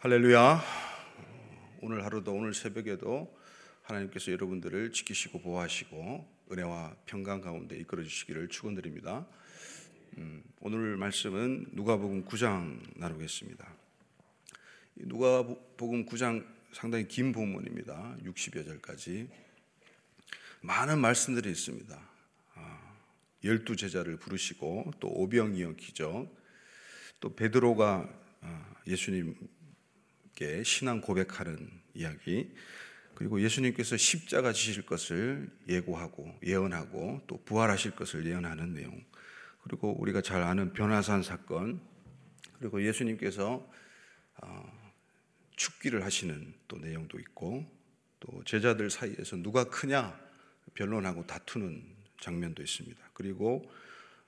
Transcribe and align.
할렐루야. 0.00 0.62
오늘 1.80 2.04
하루도 2.04 2.32
오늘 2.32 2.54
새벽에도 2.54 3.36
하나님께서 3.82 4.30
여러분들을 4.30 4.92
지키시고 4.92 5.40
보호하시고 5.40 6.44
은혜와 6.52 6.94
평강 7.04 7.40
가운데 7.40 7.76
이끌어 7.76 8.04
주시기를 8.04 8.46
축원드립니다. 8.46 9.26
음, 10.18 10.44
오늘 10.60 10.96
말씀은 10.98 11.70
누가복음 11.72 12.26
9장 12.26 12.78
나누겠습니다. 12.96 13.74
누가복음 14.94 16.06
9장 16.06 16.46
상당히 16.72 17.08
긴 17.08 17.32
본문입니다. 17.32 18.18
60여 18.22 18.64
절까지 18.66 19.28
많은 20.60 21.00
말씀들이 21.00 21.50
있습니다. 21.50 22.08
아, 22.54 22.96
열두 23.42 23.74
제자를 23.74 24.16
부르시고 24.16 24.92
또 25.00 25.08
오병이어 25.08 25.72
기적 25.72 26.32
또 27.18 27.34
베드로가 27.34 28.08
아, 28.42 28.74
예수님 28.86 29.34
께 30.38 30.62
신앙 30.62 31.00
고백하는 31.00 31.68
이야기 31.94 32.54
그리고 33.16 33.42
예수님께서 33.42 33.96
십자가 33.96 34.52
지실 34.52 34.86
것을 34.86 35.50
예고하고 35.68 36.38
예언하고 36.44 37.22
또 37.26 37.42
부활하실 37.44 37.96
것을 37.96 38.24
예언하는 38.24 38.72
내용 38.72 39.04
그리고 39.64 40.00
우리가 40.00 40.22
잘 40.22 40.42
아는 40.42 40.72
변화산 40.72 41.24
사건 41.24 41.80
그리고 42.60 42.80
예수님께서 42.84 43.68
어, 44.40 44.92
축기를 45.56 46.04
하시는 46.04 46.54
또 46.68 46.78
내용도 46.78 47.18
있고 47.18 47.66
또 48.20 48.44
제자들 48.44 48.90
사이에서 48.90 49.34
누가 49.38 49.64
크냐 49.64 50.16
변론하고 50.74 51.26
다투는 51.26 51.82
장면도 52.20 52.62
있습니다. 52.62 53.10
그리고 53.12 53.68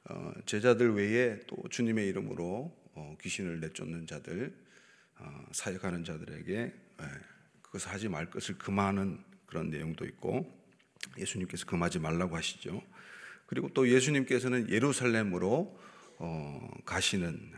어, 0.09 0.33
제자들 0.45 0.95
외에 0.95 1.39
또 1.47 1.57
주님의 1.69 2.09
이름으로 2.09 2.77
어, 2.95 3.17
귀신을 3.21 3.61
내쫓는 3.61 4.09
자들, 4.09 4.53
사역하는 5.53 6.05
자들에게 6.05 6.53
예, 6.55 7.07
그것을 7.63 7.91
하지 7.91 8.09
말 8.09 8.31
것을 8.31 8.59
금하는 8.59 9.23
그런 9.47 9.71
내용도 9.71 10.05
있고 10.05 10.59
예수님께서 11.19 11.67
금하지 11.67 11.99
말라고 11.99 12.37
하시죠. 12.37 12.83
그리고 13.47 13.69
또 13.75 13.89
예수님께서는 13.89 14.71
예루살렘으로 14.71 15.77
가시는 16.85 17.53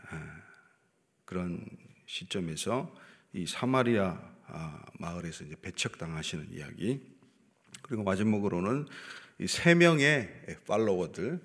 그런 1.25 1.67
시점에서 2.07 2.95
이 3.33 3.47
사마리아 3.47 4.33
아, 4.47 4.85
마을에서 4.99 5.45
이제 5.45 5.57
배척당하시는 5.61 6.53
이야기 6.53 7.01
그리고 7.83 8.05
마지막으로는 8.05 8.87
이 9.39 9.47
세 9.47 9.75
명의 9.75 10.29
팔로워들 10.67 11.41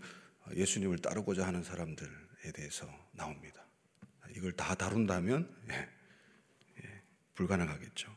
예수님을 0.56 1.00
따르고자 1.00 1.48
하는 1.48 1.64
사람들에 1.64 2.52
대해서 2.54 2.88
나옵니다. 3.14 3.66
이걸 4.36 4.52
다 4.52 4.76
다룬다면 4.76 5.50
예, 5.72 5.74
예, 5.74 5.90
불가능하겠죠. 7.38 8.14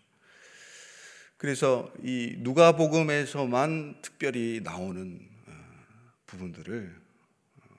그래서 1.36 1.92
이 2.02 2.34
누가복음에서만 2.38 4.02
특별히 4.02 4.60
나오는 4.62 5.20
어, 5.46 5.52
부분들을 6.26 6.94
어, 7.56 7.74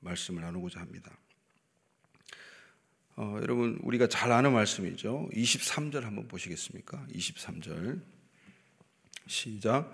말씀을 0.00 0.42
나누고자 0.42 0.80
합니다. 0.80 1.16
어, 3.16 3.38
여러분 3.40 3.78
우리가 3.82 4.08
잘 4.08 4.32
아는 4.32 4.52
말씀이죠. 4.52 5.28
23절 5.32 6.02
한번 6.02 6.26
보시겠습니까? 6.28 7.06
23절 7.12 8.00
시작. 9.26 9.92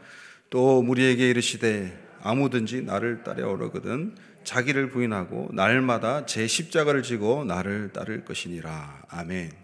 또 0.50 0.82
무리에게 0.82 1.30
이르시되 1.30 2.10
아무든지 2.20 2.82
나를 2.82 3.22
따라오려거든 3.24 4.16
자기를 4.44 4.90
부인하고 4.90 5.50
날마다 5.52 6.26
제 6.26 6.46
십자가를 6.46 7.02
지고 7.02 7.44
나를 7.44 7.92
따를 7.92 8.24
것이니라. 8.24 9.04
아멘. 9.08 9.61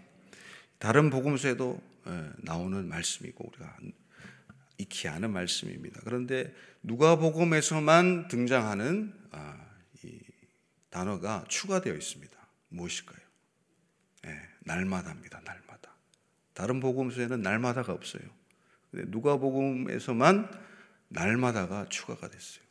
다른 0.79 1.09
복음서에도 1.09 1.81
나오는 2.37 2.87
말씀이고 2.87 3.47
우리가 3.47 3.77
익히 4.77 5.07
아는 5.09 5.31
말씀입니다. 5.31 5.99
그런데 6.03 6.53
누가복음에서만 6.83 8.29
등장하는 8.29 9.13
아, 9.31 9.69
단어가 10.89 11.45
추가되어 11.47 11.93
있습니다. 11.93 12.37
무엇일까요? 12.69 13.19
네, 14.23 14.41
날마다입니다. 14.61 15.41
날마다. 15.41 15.95
다른 16.53 16.79
복음서에는 16.79 17.41
날마다가 17.41 17.93
없어요. 17.93 18.23
누가복음에서만 18.91 20.49
날마다가 21.09 21.89
추가가 21.89 22.29
됐어요. 22.29 22.63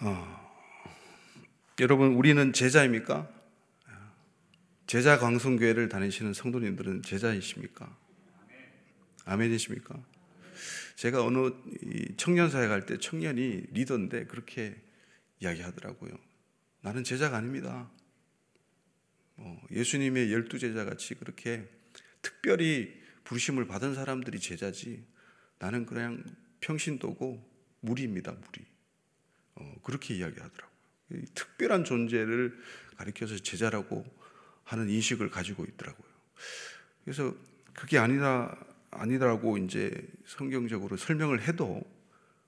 어, 0.00 0.48
여러분 1.80 2.14
우리는 2.14 2.52
제자입니까? 2.52 3.37
제자 4.88 5.18
광성교회를 5.18 5.90
다니시는 5.90 6.32
성도님들은 6.32 7.02
제자이십니까? 7.02 7.94
아멘이십니까? 9.26 10.02
제가 10.96 11.22
어느 11.22 11.50
청년사회 12.16 12.68
갈때 12.68 12.96
청년이 12.96 13.66
리더인데 13.72 14.24
그렇게 14.24 14.80
이야기하더라고요. 15.40 16.12
나는 16.80 17.04
제자가 17.04 17.36
아닙니다. 17.36 17.90
어, 19.36 19.62
예수님의 19.70 20.32
열두 20.32 20.58
제자 20.58 20.86
같이 20.86 21.14
그렇게 21.14 21.68
특별히 22.22 22.98
부르심을 23.24 23.66
받은 23.66 23.94
사람들이 23.94 24.40
제자지 24.40 25.04
나는 25.58 25.84
그냥 25.84 26.24
평신도고 26.60 27.46
무리입니다, 27.80 28.32
무리. 28.32 28.64
어, 29.56 29.74
그렇게 29.82 30.14
이야기하더라고요. 30.14 30.78
특별한 31.34 31.84
존재를 31.84 32.58
가리켜서 32.96 33.36
제자라고 33.36 34.17
하는 34.68 34.90
인식을 34.90 35.30
가지고 35.30 35.64
있더라고요. 35.64 36.06
그래서 37.04 37.34
그게 37.72 37.96
아니라 37.96 38.54
아니라고 38.90 39.56
이제 39.56 39.90
성경적으로 40.26 40.96
설명을 40.98 41.42
해도 41.42 41.82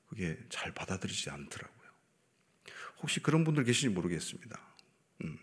그게 0.08 0.38
잘 0.50 0.72
받아들이지 0.72 1.30
않더라고요. 1.30 1.80
혹시 3.00 3.20
그런 3.20 3.44
분들 3.44 3.64
계신지 3.64 3.94
모르겠습니다. 3.94 4.60
음. 5.24 5.38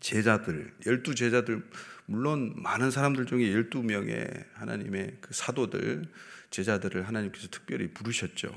제자들, 0.00 0.74
열두 0.84 1.14
제자들, 1.14 1.64
물론 2.06 2.60
많은 2.60 2.90
사람들 2.90 3.26
중에 3.26 3.52
열두 3.52 3.82
명의 3.82 4.28
하나님의 4.54 5.18
그 5.20 5.32
사도들, 5.32 6.10
제자들을 6.50 7.06
하나님께서 7.06 7.48
특별히 7.48 7.92
부르셨죠. 7.92 8.48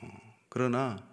어, 0.00 0.36
그러나 0.48 1.04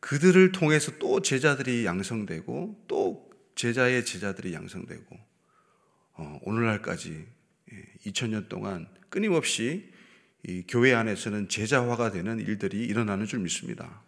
그들을 0.00 0.52
통해서 0.52 0.98
또 0.98 1.22
제자들이 1.22 1.86
양성되고 1.86 2.84
또 2.88 3.31
제자의 3.54 4.04
제자들이 4.04 4.54
양성되고 4.54 5.18
어, 6.14 6.40
오늘날까지 6.42 7.26
2000년 8.06 8.44
예, 8.44 8.48
동안 8.48 8.86
끊임없이 9.08 9.90
이 10.46 10.64
교회 10.66 10.92
안에서는 10.94 11.48
제자화가 11.48 12.10
되는 12.10 12.40
일들이 12.40 12.84
일어나는 12.84 13.26
줄 13.26 13.40
믿습니다. 13.40 14.02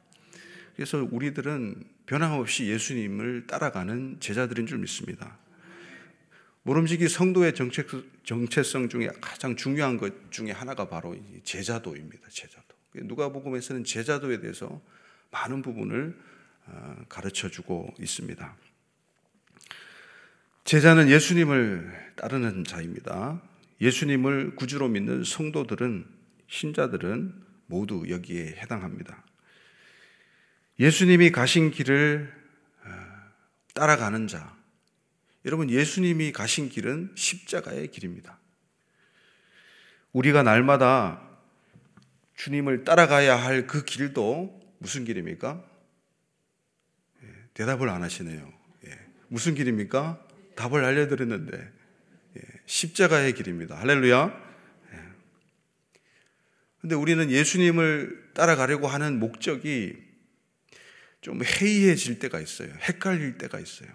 그래서 0.75 1.07
우리들은 1.11 1.85
변함없이 2.07 2.67
예수님을 2.67 3.47
따라가는 3.47 4.19
제자들인 4.21 4.67
줄 4.67 4.79
믿습니다. 4.79 5.39
모름지기 6.65 7.09
성도의 7.09 7.55
정체, 7.55 7.85
정체성 8.25 8.89
중에 8.89 9.09
가장 9.21 9.55
중요한 9.55 9.99
것 9.99 10.33
중에 10.33 10.51
하나가 10.51 10.89
바로 10.89 11.17
제자도입니다. 11.45 12.29
제자도. 12.31 12.75
누가복음에서는 12.95 13.85
제자도에 13.85 14.41
대해서 14.41 14.81
많은 15.31 15.63
부분을 15.63 16.19
어, 16.67 16.97
가르쳐 17.09 17.49
주고 17.51 17.93
있습니다. 18.01 18.57
제자는 20.65 21.11
예수님을 21.11 22.15
따르는 22.17 22.65
자입니다. 22.65 23.43
예수님을 23.83 24.57
구주로 24.57 24.89
믿는 24.89 25.23
성도들은 25.23 26.07
신자들은 26.49 27.35
모두 27.67 28.09
여기에 28.09 28.57
해당합니다. 28.57 29.23
예수님이 30.81 31.33
가신 31.33 31.71
길을 31.71 32.33
어, 32.83 32.89
따라가는 33.75 34.27
자. 34.27 34.57
여러분, 35.45 35.69
예수님이 35.69 36.33
가신 36.33 36.71
길은 36.71 37.13
십자가의 37.15 37.91
길입니다. 37.91 38.39
우리가 40.13 40.43
날마다 40.43 41.21
주님을 42.37 42.85
따라가야 42.85 43.37
할 43.37 43.67
그 43.67 43.85
길도 43.85 44.77
무슨 44.79 45.05
길입니까? 45.05 45.63
예, 47.23 47.29
대답을 47.53 47.91
안 47.91 48.03
하시네요. 48.03 48.51
예, 48.87 48.99
무슨 49.29 49.55
길입니까? 49.55 50.24
답을 50.57 50.85
알려드렸는데 50.85 51.73
예, 52.37 52.41
십자가의 52.67 53.35
길입니다. 53.35 53.79
할렐루야. 53.79 54.45
근데 56.81 56.97
우리는 56.97 57.31
예수님을 57.31 58.33
따라가려고 58.35 58.89
하는 58.89 59.19
목적이 59.19 59.97
좀 61.23 61.41
해이해질 61.43 62.19
때가 62.19 62.41
있어요. 62.41 62.71
헷갈릴 62.75 63.39
때가 63.39 63.59
있어요. 63.59 63.89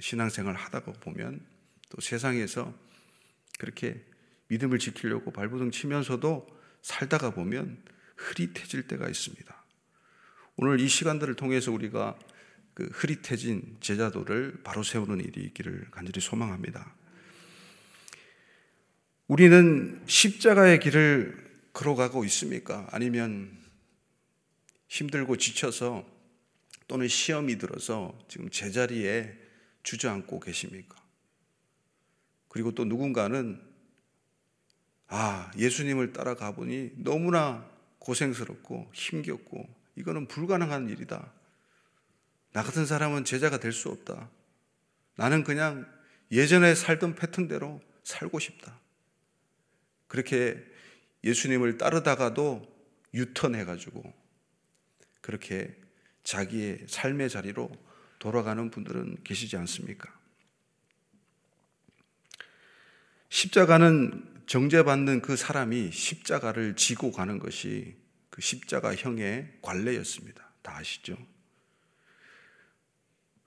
신앙생활 0.00 0.54
하다가 0.54 0.92
보면 0.92 1.40
또 1.88 2.02
세상에서 2.02 2.78
그렇게 3.58 4.04
믿음을 4.48 4.78
지키려고 4.78 5.32
발부둥 5.32 5.70
치면서도 5.70 6.46
살다가 6.82 7.30
보면 7.30 7.82
흐릿해질 8.16 8.86
때가 8.86 9.08
있습니다. 9.08 9.64
오늘 10.56 10.80
이 10.80 10.88
시간들을 10.88 11.36
통해서 11.36 11.72
우리가 11.72 12.18
그 12.78 12.88
흐릿해진 12.92 13.78
제자도를 13.80 14.60
바로 14.62 14.84
세우는 14.84 15.18
일이 15.18 15.42
있기를 15.46 15.88
간절히 15.90 16.20
소망합니다. 16.20 16.94
우리는 19.26 20.00
십자가의 20.06 20.78
길을 20.78 21.72
걸어가고 21.72 22.24
있습니까? 22.26 22.86
아니면 22.92 23.50
힘들고 24.86 25.38
지쳐서 25.38 26.08
또는 26.86 27.08
시험이 27.08 27.58
들어서 27.58 28.16
지금 28.28 28.48
제자리에 28.48 29.36
주저앉고 29.82 30.38
계십니까? 30.38 30.94
그리고 32.46 32.76
또 32.76 32.84
누군가는 32.84 33.60
아, 35.08 35.50
예수님을 35.58 36.12
따라가 36.12 36.52
보니 36.52 36.92
너무나 36.94 37.68
고생스럽고 37.98 38.92
힘겹고 38.94 39.68
이거는 39.96 40.28
불가능한 40.28 40.90
일이다. 40.90 41.37
나 42.58 42.64
같은 42.64 42.86
사람은 42.86 43.24
제자가 43.24 43.60
될 43.60 43.72
수 43.72 43.88
없다. 43.88 44.28
나는 45.14 45.44
그냥 45.44 45.86
예전에 46.32 46.74
살던 46.74 47.14
패턴대로 47.14 47.80
살고 48.02 48.40
싶다. 48.40 48.80
그렇게 50.08 50.60
예수님을 51.22 51.78
따르다가도 51.78 52.66
유턴해가지고 53.14 54.12
그렇게 55.20 55.72
자기의 56.24 56.86
삶의 56.88 57.30
자리로 57.30 57.70
돌아가는 58.18 58.68
분들은 58.72 59.18
계시지 59.22 59.56
않습니까? 59.56 60.12
십자가는 63.28 64.42
정죄받는 64.48 65.22
그 65.22 65.36
사람이 65.36 65.92
십자가를 65.92 66.74
지고 66.74 67.12
가는 67.12 67.38
것이 67.38 67.94
그 68.30 68.40
십자가형의 68.40 69.58
관례였습니다. 69.62 70.50
다 70.62 70.76
아시죠? 70.78 71.16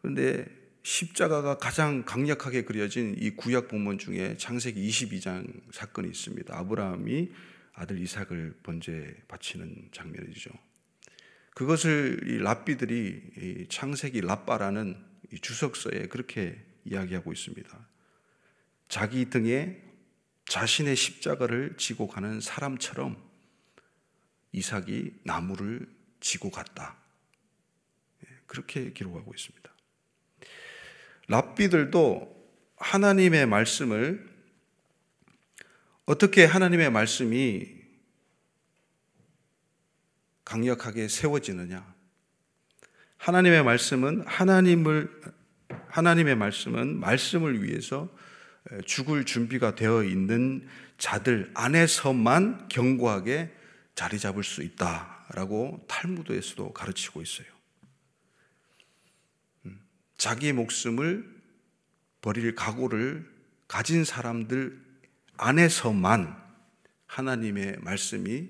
그런데 0.01 0.45
십자가가 0.83 1.57
가장 1.57 2.03
강력하게 2.05 2.63
그려진 2.63 3.15
이 3.17 3.31
구약 3.31 3.67
본문 3.67 3.99
중에 3.99 4.35
창세기 4.37 4.87
22장 4.89 5.71
사건이 5.71 6.09
있습니다. 6.09 6.57
아브라함이 6.57 7.31
아들 7.73 7.99
이삭을 7.99 8.59
번제 8.63 9.23
바치는 9.27 9.89
장면이죠. 9.91 10.49
그것을 11.53 12.21
이 12.25 12.37
랍비들이 12.37 13.67
창세기 13.69 14.21
랍바라는 14.21 14.97
주석서에 15.41 16.07
그렇게 16.07 16.59
이야기하고 16.85 17.31
있습니다. 17.31 17.87
자기 18.87 19.29
등에 19.29 19.81
자신의 20.45 20.95
십자가를 20.95 21.75
지고 21.77 22.07
가는 22.07 22.41
사람처럼 22.41 23.21
이삭이 24.51 25.21
나무를 25.23 25.87
지고 26.19 26.51
갔다. 26.51 26.97
예, 28.25 28.27
그렇게 28.47 28.91
기록하고 28.91 29.33
있습니다. 29.33 29.60
랍비들도 31.31 32.29
하나님의 32.75 33.45
말씀을 33.45 34.29
어떻게 36.05 36.43
하나님의 36.43 36.91
말씀이 36.91 37.69
강력하게 40.43 41.07
세워지느냐? 41.07 41.95
하나님의 43.15 43.63
말씀은 43.63 44.23
하나님을 44.27 45.21
하나님의 45.87 46.35
말씀은 46.35 46.99
말씀을 46.99 47.63
위해서 47.63 48.09
죽을 48.85 49.23
준비가 49.23 49.73
되어 49.73 50.03
있는 50.03 50.67
자들 50.97 51.51
안에서만 51.53 52.67
견고하게 52.67 53.55
자리 53.95 54.19
잡을 54.19 54.43
수 54.43 54.63
있다라고 54.63 55.85
탈무드에서도 55.87 56.73
가르치고 56.73 57.21
있어요. 57.21 57.50
음, 60.21 60.23
자기 60.23 60.53
목숨을 60.53 61.41
버릴 62.21 62.53
각오를 62.53 63.27
가진 63.67 64.05
사람들 64.05 64.79
안에서만 65.37 66.39
하나님의 67.07 67.79
말씀이 67.79 68.47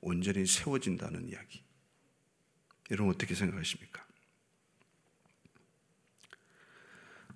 온전히 0.00 0.46
세워진다는 0.46 1.28
이야기. 1.28 1.62
여러분 2.90 3.14
어떻게 3.14 3.34
생각하십니까? 3.34 4.02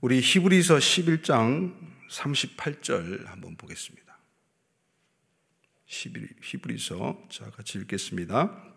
우리 0.01 0.21
히브리서 0.21 0.77
11장 0.77 1.77
38절 2.11 3.27
한번 3.27 3.57
보겠습니다. 3.57 4.19
히브리서 5.87 7.29
자 7.31 7.51
같이 7.51 7.79
읽겠습니다. 7.79 8.74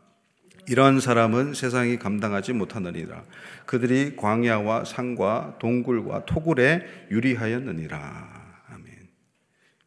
이런 0.67 0.99
사람은 0.99 1.53
세상이 1.53 1.97
감당하지 1.97 2.53
못하느니라. 2.53 3.23
그들이 3.65 4.15
광야와 4.15 4.85
산과 4.85 5.57
동굴과 5.59 6.25
토굴에 6.25 7.07
유리하였느니라. 7.11 8.63
아멘. 8.67 9.09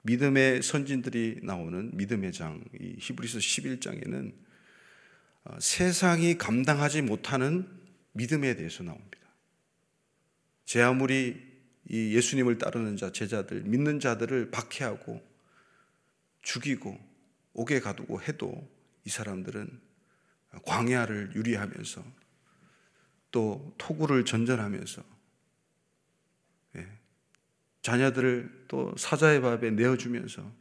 믿음의 0.03 0.63
선진들이 0.63 1.41
나오는 1.43 1.91
믿음의 1.95 2.33
장, 2.33 2.63
이 2.79 2.97
히브리서 2.99 3.39
11장에는 3.39 4.33
어, 5.45 5.57
세상이 5.59 6.39
감당하지 6.39 7.03
못하는 7.03 7.67
믿음에 8.13 8.55
대해서 8.57 8.83
나옵니다. 8.83 9.19
제 10.65 10.83
아무리 10.83 11.51
이 11.89 12.15
예수님을 12.15 12.59
따르는 12.59 12.97
자, 12.97 13.11
제자들, 13.11 13.63
믿는 13.63 14.01
자들을 14.01 14.51
박해하고 14.51 15.21
죽이고 16.43 16.99
옥에 17.53 17.81
가두고 17.81 18.23
해도 18.23 18.69
이 19.05 19.11
사람들은 19.11 19.90
광야를 20.65 21.35
유리하면서 21.35 22.05
또 23.31 23.75
토구를 23.79 24.25
전전하면서 24.25 25.03
예, 26.77 26.89
자녀들을 27.83 28.67
또 28.69 28.95
사자의 28.97 29.41
밥에 29.41 29.71
내어주면서 29.71 30.53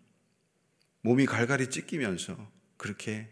몸이 1.01 1.25
갈갈이 1.25 1.69
찢기면서 1.69 2.51
그렇게 2.77 3.29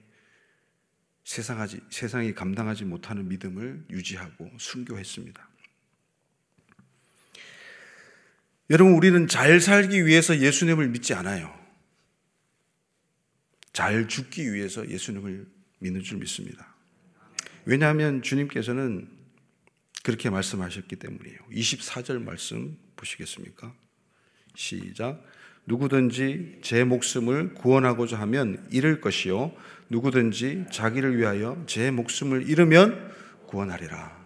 세상하지, 1.24 1.82
세상이 1.90 2.34
감당하지 2.34 2.86
못하는 2.86 3.28
믿음을 3.28 3.86
유지하고 3.90 4.50
순교했습니다. 4.58 5.48
여러분, 8.70 8.94
우리는 8.94 9.28
잘 9.28 9.60
살기 9.60 10.06
위해서 10.06 10.38
예수님을 10.38 10.90
믿지 10.90 11.14
않아요. 11.14 11.54
잘 13.74 14.08
죽기 14.08 14.54
위해서 14.54 14.88
예수님을 14.90 15.57
믿는 15.80 16.02
줄 16.02 16.18
믿습니다. 16.20 16.76
왜냐하면 17.66 18.22
주님께서는 18.22 19.10
그렇게 20.04 20.30
말씀하셨기 20.30 20.96
때문이에요. 20.96 21.38
24절 21.52 22.24
말씀 22.24 22.78
보시겠습니까? 22.96 23.76
시작. 24.56 25.24
누구든지 25.66 26.60
제 26.62 26.86
목숨을 26.86 27.54
구원하고자 27.56 28.18
하면 28.22 28.66
잃을 28.72 29.02
것이요. 29.02 29.54
누구든지 29.90 30.66
자기를 30.72 31.18
위하여 31.18 31.62
제 31.68 31.92
목숨을 31.92 32.50
잃으면 32.50 33.14
구원하리라. 33.48 34.18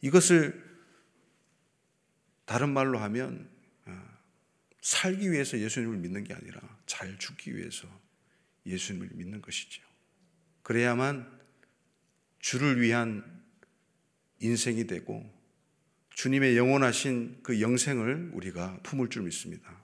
이것을 0.00 0.60
다른 2.44 2.70
말로 2.70 2.98
하면 2.98 3.48
살기 4.80 5.30
위해서 5.30 5.56
예수님을 5.56 5.98
믿는 5.98 6.24
게 6.24 6.34
아니라 6.34 6.60
잘 6.86 7.16
죽기 7.18 7.56
위해서 7.56 7.86
예수님을 8.66 9.10
믿는 9.12 9.40
것이죠. 9.40 9.82
그래야만 10.62 11.40
주를 12.38 12.80
위한 12.80 13.42
인생이 14.40 14.86
되고 14.86 15.24
주님의 16.14 16.56
영원하신 16.56 17.40
그 17.42 17.60
영생을 17.60 18.30
우리가 18.34 18.80
품을 18.82 19.08
줄 19.08 19.22
믿습니다. 19.22 19.82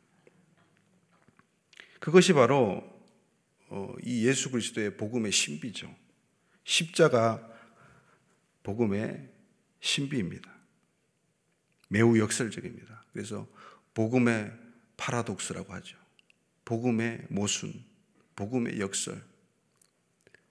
그것이 2.00 2.32
바로 2.32 2.98
어, 3.70 3.94
이 4.02 4.26
예수 4.26 4.50
그리스도의 4.50 4.96
복음의 4.96 5.32
신비죠. 5.32 5.94
십자가 6.64 7.46
복음의 8.62 9.28
신비입니다. 9.80 10.50
매우 11.88 12.18
역설적입니다. 12.18 13.04
그래서 13.12 13.48
복음의 13.94 14.52
파라독스라고 14.96 15.72
하죠. 15.74 15.96
복음의 16.64 17.26
모순, 17.30 17.72
복음의 18.36 18.80
역설. 18.80 19.27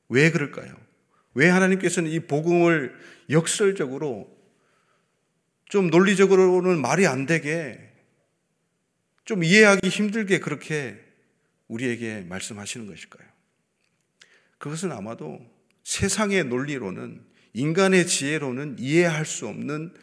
왜 0.09 0.31
그럴까요? 0.31 0.75
왜 1.33 1.49
하나님께서는 1.49 2.09
이 2.09 2.21
복음을 2.21 2.95
역설적으로 3.29 4.35
좀 5.65 5.89
논리적으로는 5.89 6.81
말이 6.81 7.05
안 7.05 7.25
되게 7.25 7.93
좀 9.25 9.43
이해하기 9.43 9.87
힘들게 9.87 10.39
그렇게 10.39 10.97
우리에게 11.67 12.21
말씀하시는 12.21 12.87
것일까요? 12.87 13.27
그것은 14.57 14.91
아마도 14.91 15.39
세상의 15.83 16.45
논리로는 16.45 17.23
인간의 17.53 18.07
지혜로는 18.07 18.77
이해할 18.79 19.25
수 19.25 19.47
없는 19.47 19.93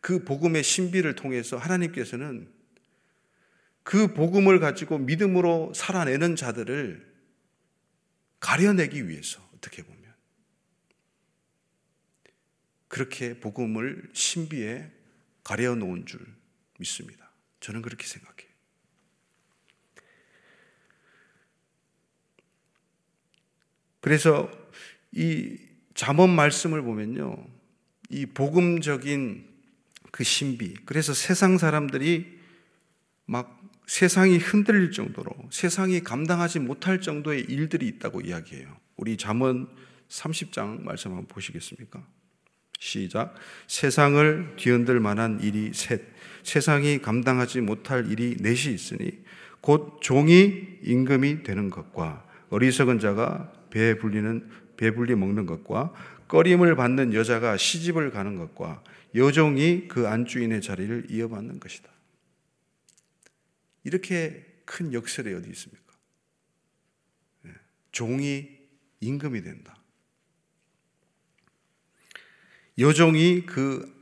그 0.00 0.24
복음의 0.24 0.62
신비를 0.62 1.14
통해서 1.14 1.56
하나님께서는 1.56 2.48
그 3.82 4.12
복음을 4.14 4.60
가지고 4.60 4.98
믿음으로 4.98 5.72
살아내는 5.74 6.36
자들을 6.36 7.14
가려내기 8.40 9.08
위해서 9.08 9.43
어떻게 9.64 9.82
보면 9.82 10.12
그렇게 12.88 13.40
복음을 13.40 14.08
신비에 14.12 14.90
가려 15.42 15.74
놓은 15.74 16.06
줄 16.06 16.20
믿습니다. 16.78 17.30
저는 17.60 17.82
그렇게 17.82 18.06
생각해요. 18.06 18.52
그래서 24.00 24.50
이 25.12 25.58
잠언 25.94 26.30
말씀을 26.30 26.82
보면요. 26.82 27.48
이 28.10 28.26
복음적인 28.26 29.48
그 30.10 30.24
신비. 30.24 30.74
그래서 30.84 31.14
세상 31.14 31.56
사람들이 31.56 32.38
막 33.24 33.60
세상이 33.86 34.36
흔들릴 34.38 34.92
정도로 34.92 35.32
세상이 35.50 36.00
감당하지 36.00 36.58
못할 36.60 37.00
정도의 37.00 37.40
일들이 37.42 37.88
있다고 37.88 38.20
이야기해요. 38.20 38.83
우리 38.96 39.16
잠언 39.16 39.68
30장 40.08 40.82
말씀 40.82 41.10
한번 41.12 41.26
보시겠습니까? 41.26 42.06
시작. 42.78 43.34
세상을 43.66 44.56
뒤흔들 44.56 45.00
만한 45.00 45.40
일이 45.40 45.72
셋. 45.72 46.02
세상이 46.42 46.98
감당하지 47.00 47.62
못할 47.62 48.10
일이 48.10 48.36
넷이 48.40 48.74
있으니 48.74 49.24
곧 49.60 50.00
종이 50.02 50.78
임금이 50.82 51.42
되는 51.42 51.70
것과 51.70 52.28
어리석은 52.50 52.98
자가 52.98 53.52
배 53.70 53.96
불리는 53.96 54.50
배 54.76 54.90
불리 54.90 55.14
먹는 55.14 55.46
것과 55.46 55.94
꺼림을 56.28 56.76
받는 56.76 57.14
여자가 57.14 57.56
시집을 57.56 58.10
가는 58.10 58.36
것과 58.36 58.82
여종이 59.14 59.88
그 59.88 60.06
안주인의 60.08 60.60
자리를 60.60 61.06
이어받는 61.10 61.60
것이다. 61.60 61.88
이렇게 63.84 64.44
큰 64.64 64.92
역설이 64.92 65.32
어디 65.32 65.48
있습니까? 65.50 65.92
예, 67.46 67.50
종이 67.92 68.63
임금이 69.04 69.42
된다. 69.42 69.76
여종이 72.78 73.46
그 73.46 73.92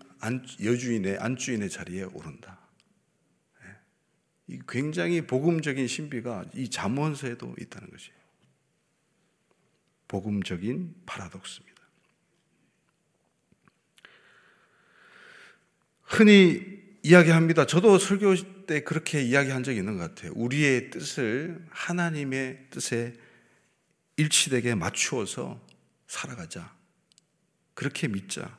여주인의 0.62 1.18
안주인의 1.18 1.68
자리에 1.68 2.04
오른다. 2.04 2.60
예, 4.50 4.58
굉장히 4.68 5.26
복음적인 5.26 5.86
신비가 5.86 6.46
이 6.54 6.70
잠언서에도 6.70 7.54
있다는 7.58 7.90
것이에요. 7.90 8.16
복음적인 10.08 10.94
파라독스입니다. 11.06 11.82
흔히 16.02 16.82
이야기합니다. 17.02 17.66
저도 17.66 17.98
설교 17.98 18.66
때 18.66 18.84
그렇게 18.84 19.22
이야기한 19.22 19.64
적이 19.64 19.78
있는 19.78 19.96
것 19.96 20.14
같아요. 20.14 20.32
우리의 20.36 20.90
뜻을 20.90 21.64
하나님의 21.70 22.66
뜻에 22.70 23.14
일치되게 24.22 24.74
맞추어서 24.74 25.60
살아가자. 26.06 26.72
그렇게 27.74 28.08
믿자. 28.08 28.56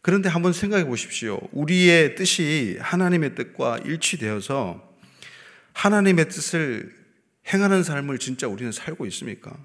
그런데 0.00 0.28
한번 0.28 0.52
생각해 0.52 0.84
보십시오. 0.84 1.40
우리의 1.52 2.14
뜻이 2.14 2.78
하나님의 2.80 3.34
뜻과 3.34 3.78
일치되어서 3.78 4.96
하나님의 5.72 6.28
뜻을 6.28 6.96
행하는 7.52 7.82
삶을 7.82 8.18
진짜 8.18 8.46
우리는 8.46 8.70
살고 8.70 9.06
있습니까? 9.06 9.56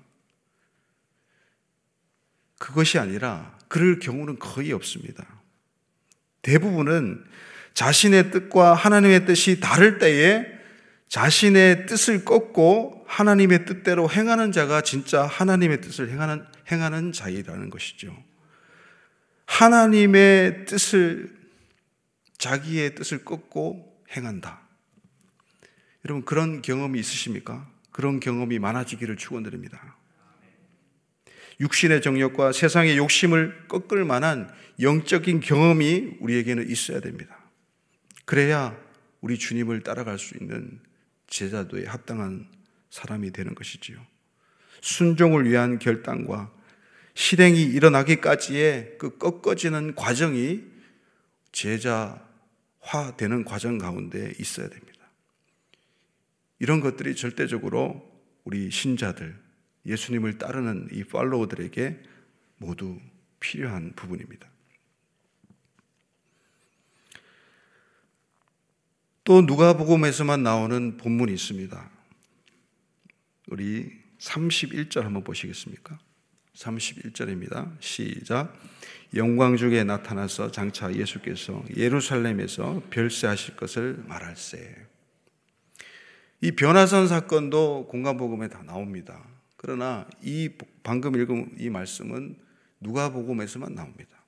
그것이 2.57 2.97
아니라 2.97 3.57
그럴 3.67 3.99
경우는 3.99 4.39
거의 4.39 4.71
없습니다. 4.71 5.27
대부분은 6.41 7.23
자신의 7.73 8.31
뜻과 8.31 8.73
하나님의 8.73 9.25
뜻이 9.25 9.59
다를 9.59 9.97
때에 9.97 10.52
자신의 11.13 11.85
뜻을 11.85 12.25
꺾고 12.25 13.05
하나님의 13.05 13.67
뜻대로 13.67 14.09
행하는 14.09 14.51
자가 14.51 14.81
진짜 14.81 15.27
하나님의 15.27 15.79
뜻을 15.79 16.09
행하는, 16.09 16.43
행하는 16.71 17.11
자이라는 17.11 17.69
것이죠. 17.69 18.17
하나님의 19.45 20.65
뜻을, 20.65 21.31
자기의 22.39 22.95
뜻을 22.95 23.23
꺾고 23.23 23.95
행한다. 24.17 24.61
여러분, 26.03 26.25
그런 26.25 26.63
경험이 26.63 26.99
있으십니까? 27.01 27.69
그런 27.91 28.19
경험이 28.19 28.57
많아지기를 28.57 29.15
축원드립니다. 29.15 29.95
육신의 31.59 32.01
정욕과 32.01 32.53
세상의 32.53 32.97
욕심을 32.97 33.67
꺾을 33.67 34.03
만한 34.03 34.51
영적인 34.79 35.41
경험이 35.41 36.17
우리에게는 36.21 36.71
있어야 36.71 37.01
됩니다. 37.01 37.37
그래야 38.25 38.75
우리 39.21 39.37
주님을 39.37 39.83
따라갈 39.83 40.17
수 40.17 40.35
있는 40.41 40.81
제자도에 41.33 41.85
합당한 41.85 42.47
사람이 42.91 43.31
되는 43.31 43.55
것이지요. 43.55 43.97
순종을 44.81 45.49
위한 45.49 45.79
결단과 45.79 46.53
실행이 47.15 47.61
일어나기까지의 47.61 48.97
그 48.99 49.17
꺾어지는 49.17 49.95
과정이 49.95 50.63
제자화 51.51 53.15
되는 53.17 53.43
과정 53.45 53.79
가운데 53.79 54.33
있어야 54.39 54.69
됩니다. 54.69 54.93
이런 56.59 56.81
것들이 56.81 57.15
절대적으로 57.15 58.11
우리 58.43 58.69
신자들, 58.69 59.35
예수님을 59.85 60.37
따르는 60.37 60.89
이 60.91 61.03
팔로우들에게 61.03 61.99
모두 62.57 62.99
필요한 63.39 63.93
부분입니다. 63.95 64.52
또 69.23 69.41
누가복음에서만 69.41 70.43
나오는 70.43 70.97
본문이 70.97 71.33
있습니다. 71.33 71.89
우리 73.49 73.91
31절 74.19 75.03
한번 75.03 75.23
보시겠습니까? 75.23 75.97
31절입니다. 76.55 77.71
시작. 77.79 78.53
영광 79.15 79.55
중에 79.55 79.83
나타나서 79.83 80.51
장차 80.51 80.93
예수께서 80.93 81.63
예루살렘에서 81.75 82.81
별세하실 82.89 83.55
것을 83.55 84.03
말할세. 84.07 84.75
이 86.41 86.51
변화선 86.51 87.07
사건도 87.07 87.87
공간복음에 87.87 88.49
다 88.49 88.61
나옵니다. 88.63 89.23
그러나 89.55 90.05
이 90.21 90.49
방금 90.83 91.15
읽은 91.15 91.55
이 91.57 91.69
말씀은 91.69 92.35
누가복음에서만 92.81 93.73
나옵니다. 93.73 94.22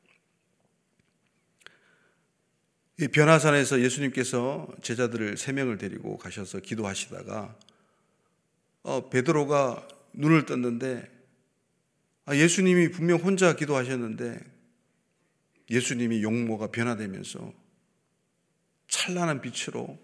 이 2.98 3.08
변화산에서 3.10 3.82
예수님께서 3.82 4.68
제자들을 4.82 5.36
세 5.38 5.52
명을 5.52 5.78
데리고 5.78 6.18
가셔서 6.18 6.60
기도하시다가 6.60 7.58
어, 8.84 9.10
베드로가 9.10 9.88
눈을 10.14 10.46
떴는데 10.46 11.12
아, 12.26 12.36
예수님이 12.36 12.92
분명 12.92 13.20
혼자 13.20 13.56
기도하셨는데 13.56 14.40
예수님이 15.70 16.24
용모가 16.24 16.68
변화되면서 16.68 17.54
찬란한 18.88 19.42
빛으로 19.42 20.00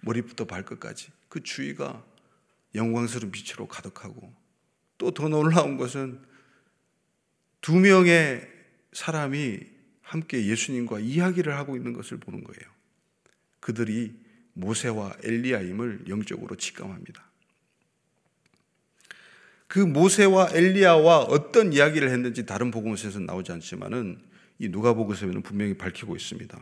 머리부터 0.00 0.46
발끝까지 0.46 1.10
그 1.28 1.42
주위가 1.42 2.04
영광스러운 2.74 3.30
빛으로 3.32 3.68
가득하고 3.68 4.32
또 4.96 5.10
더 5.10 5.28
놀라운 5.28 5.76
것은 5.76 6.20
두 7.60 7.76
명의 7.76 8.48
사람이 8.92 9.77
함께 10.08 10.46
예수님과 10.46 11.00
이야기를 11.00 11.54
하고 11.54 11.76
있는 11.76 11.92
것을 11.92 12.16
보는 12.16 12.42
거예요. 12.42 12.72
그들이 13.60 14.14
모세와 14.54 15.14
엘리야임을 15.22 16.04
영적으로 16.08 16.56
직감합니다. 16.56 17.22
그 19.66 19.80
모세와 19.80 20.48
엘리야와 20.54 21.24
어떤 21.24 21.74
이야기를 21.74 22.08
했는지 22.08 22.46
다른 22.46 22.70
복음서에서는 22.70 23.26
나오지 23.26 23.52
않지만은 23.52 24.22
이 24.58 24.68
누가복음서에는 24.70 25.42
분명히 25.42 25.74
밝히고 25.74 26.16
있습니다. 26.16 26.58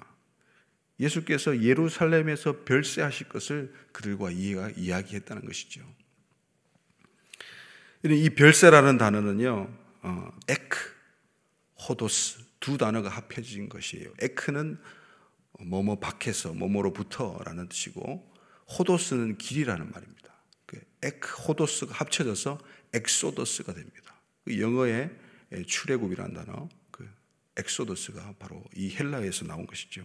예수께서 0.98 1.62
예루살렘에서 1.62 2.64
별세하실 2.64 3.28
것을 3.28 3.72
그들과 3.92 4.32
이야기했다는 4.32 5.44
것이죠. 5.44 5.82
이 8.04 8.30
별세라는 8.30 8.98
단어는요, 8.98 9.72
어, 10.02 10.32
에크, 10.48 10.78
호도스 11.88 12.45
두 12.66 12.76
단어가 12.76 13.08
합해진 13.08 13.68
것이에요. 13.68 14.12
에크는 14.18 14.76
뭐뭐 15.61 16.00
밖에서 16.00 16.52
뭐뭐로부터라는 16.52 17.68
뜻이고 17.68 18.28
ὁδός는 18.76 19.38
길이라는 19.38 19.88
말입니다. 19.88 20.35
그 20.66 20.80
ἐκ 21.00 21.42
ὁδός가 21.42 21.94
합쳐져서 21.94 22.58
Exodus가 22.92 23.72
됩니다. 23.73 24.20
그 24.44 24.61
영어의 24.61 25.12
출애굽이라는 25.64 26.35
단어, 26.35 26.68
그 26.90 27.08
Exodus가 27.56 28.34
바로 28.40 28.64
이 28.75 28.92
헬라에서 28.92 29.44
나온 29.44 29.64
것이죠. 29.64 30.04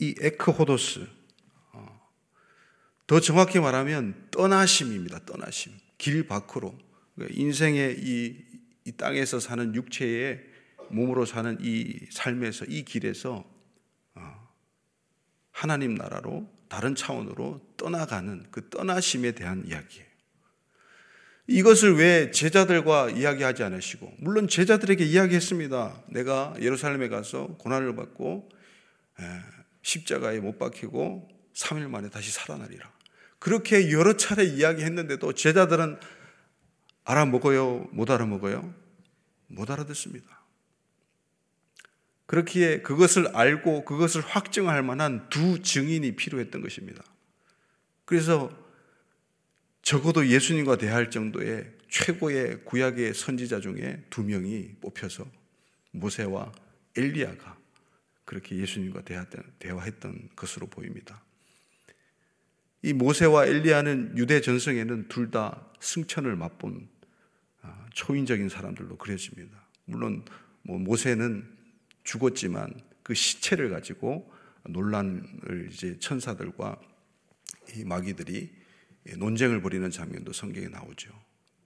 이 0.00 0.16
ἐκ 0.18 0.50
ὁδός 0.50 1.06
어, 1.70 2.10
더 3.06 3.20
정확히 3.20 3.60
말하면 3.60 4.26
떠나심입니다. 4.32 5.24
떠나심. 5.24 5.72
길 5.98 6.26
밖으로 6.26 6.76
그러니까 7.14 7.40
인생의 7.40 8.00
이, 8.00 8.44
이 8.86 8.92
땅에서 8.96 9.38
사는 9.38 9.72
육체의 9.72 10.49
몸으로 10.90 11.24
사는 11.24 11.56
이 11.60 11.98
삶에서 12.10 12.66
이 12.66 12.84
길에서 12.84 13.44
어, 14.14 14.48
하나님 15.50 15.94
나라로 15.94 16.50
다른 16.68 16.94
차원으로 16.94 17.60
떠나가는 17.76 18.46
그 18.50 18.68
떠나심에 18.70 19.32
대한 19.32 19.64
이야기예요. 19.66 20.10
이것을 21.46 21.96
왜 21.96 22.30
제자들과 22.30 23.10
이야기하지 23.10 23.64
않으시고 23.64 24.14
물론 24.18 24.46
제자들에게 24.46 25.04
이야기했습니다. 25.04 26.04
내가 26.08 26.54
예루살렘에 26.60 27.08
가서 27.08 27.48
고난을 27.58 27.96
받고 27.96 28.48
십자가에 29.82 30.38
못 30.38 30.58
박히고 30.58 31.28
3일 31.54 31.88
만에 31.88 32.08
다시 32.08 32.30
살아나리라. 32.30 32.90
그렇게 33.40 33.90
여러 33.90 34.16
차례 34.16 34.44
이야기했는데도 34.44 35.32
제자들은 35.32 35.98
알아먹어요? 37.04 37.88
못 37.90 38.10
알아먹어요? 38.10 38.72
못 39.48 39.70
알아듣습니다. 39.70 40.39
그렇기에 42.30 42.82
그것을 42.82 43.26
알고 43.34 43.84
그것을 43.84 44.20
확증할 44.20 44.84
만한 44.84 45.28
두 45.30 45.60
증인이 45.60 46.14
필요했던 46.14 46.60
것입니다. 46.60 47.02
그래서 48.04 48.56
적어도 49.82 50.24
예수님과 50.24 50.78
대할 50.78 51.10
정도의 51.10 51.72
최고의 51.88 52.64
구약의 52.64 53.14
선지자 53.14 53.58
중에 53.58 54.04
두 54.10 54.22
명이 54.22 54.76
뽑혀서 54.80 55.26
모세와 55.90 56.52
엘리야가 56.96 57.58
그렇게 58.24 58.58
예수님과 58.58 59.02
대화했던 59.58 60.28
것으로 60.36 60.68
보입니다. 60.68 61.20
이 62.82 62.92
모세와 62.92 63.46
엘리야는 63.46 64.16
유대 64.18 64.40
전성에는 64.40 65.08
둘 65.08 65.32
다 65.32 65.66
승천을 65.80 66.36
맛본 66.36 66.88
아, 67.62 67.86
초인적인 67.92 68.48
사람들로 68.48 68.98
그려집니다. 68.98 69.66
물론 69.86 70.24
뭐 70.62 70.78
모세는 70.78 71.58
죽었지만 72.10 72.72
그 73.02 73.14
시체를 73.14 73.70
가지고 73.70 74.32
논란을 74.68 75.68
이제 75.72 75.98
천사들과 75.98 76.80
이 77.76 77.84
마귀들이 77.84 78.50
논쟁을 79.16 79.62
벌이는 79.62 79.90
장면도 79.90 80.32
성경에 80.32 80.68
나오죠. 80.68 81.10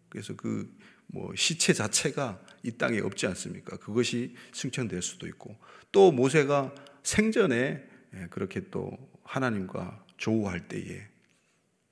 그래서 0.08 0.34
그 0.36 0.74
뭐 1.08 1.34
시체 1.36 1.72
자체가 1.72 2.40
이 2.62 2.72
땅에 2.72 2.98
없지 3.00 3.26
않습니까? 3.28 3.76
그것이 3.76 4.34
승천될 4.52 5.02
수도 5.02 5.26
있고 5.26 5.56
또 5.92 6.10
모세가 6.12 6.74
생전에 7.02 7.84
그렇게 8.30 8.68
또 8.70 8.90
하나님과 9.24 10.04
조우할 10.16 10.68
때에 10.68 11.06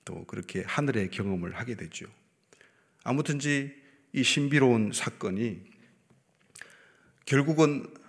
또 0.04 0.24
그렇게 0.26 0.62
하늘의 0.66 1.10
경험을 1.10 1.54
하게 1.54 1.76
되죠. 1.76 2.06
아무튼지 3.04 3.74
이 4.12 4.22
신비로운 4.22 4.92
사건이 4.92 5.60
결국은 7.24 7.86
아, 7.96 8.01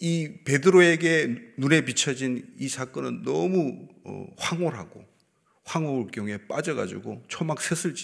이 0.00 0.32
베드로에게 0.44 1.54
눈에 1.58 1.84
비춰진 1.84 2.54
이 2.58 2.68
사건은 2.68 3.22
너무 3.22 3.88
어, 4.04 4.26
황홀하고 4.38 5.06
황홀경에 5.64 6.46
빠져가지고 6.48 7.24
초막 7.28 7.60
셋을 7.60 7.94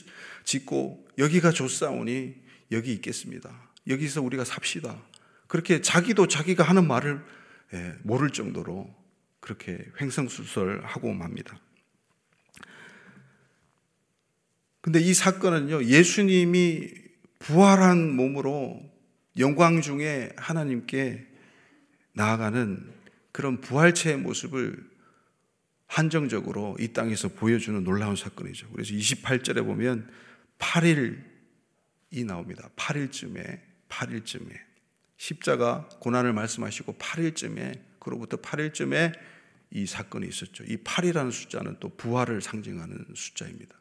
짓고 0.44 1.08
여기가 1.18 1.50
좋사오니 1.50 2.34
여기 2.72 2.92
있겠습니다. 2.92 3.70
여기서 3.88 4.20
우리가 4.22 4.44
삽시다. 4.44 5.02
그렇게 5.46 5.80
자기도 5.80 6.28
자기가 6.28 6.62
하는 6.64 6.86
말을 6.86 7.24
예, 7.72 7.94
모를 8.02 8.30
정도로 8.30 8.94
그렇게 9.40 9.78
횡성수설하고 10.00 11.12
맙니다. 11.12 11.58
근데 14.80 15.00
이 15.00 15.14
사건은요, 15.14 15.84
예수님이 15.84 16.88
부활한 17.40 18.14
몸으로 18.14 18.80
영광 19.38 19.80
중에 19.82 20.32
하나님께 20.36 21.26
나아가는 22.12 22.90
그런 23.32 23.60
부활체의 23.60 24.16
모습을 24.18 24.82
한정적으로 25.86 26.76
이 26.80 26.88
땅에서 26.92 27.28
보여주는 27.28 27.82
놀라운 27.84 28.16
사건이죠. 28.16 28.68
그래서 28.70 28.92
28절에 28.92 29.64
보면 29.64 30.10
8일이 30.58 32.24
나옵니다. 32.26 32.70
8일쯤에, 32.76 33.60
8일쯤에. 33.88 34.58
십자가 35.18 35.88
고난을 36.00 36.32
말씀하시고 36.32 36.94
8일쯤에, 36.94 37.78
그로부터 37.98 38.38
8일쯤에 38.38 39.12
이 39.70 39.86
사건이 39.86 40.26
있었죠. 40.26 40.64
이 40.64 40.78
8이라는 40.78 41.30
숫자는 41.30 41.76
또 41.80 41.94
부활을 41.96 42.40
상징하는 42.40 43.06
숫자입니다. 43.14 43.76